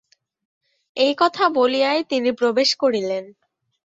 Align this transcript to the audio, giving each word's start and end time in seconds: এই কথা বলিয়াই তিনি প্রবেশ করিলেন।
এই 0.97 1.13
কথা 1.17 1.43
বলিয়াই 1.49 1.99
তিনি 2.03 2.29
প্রবেশ 2.31 2.69
করিলেন। 2.75 3.23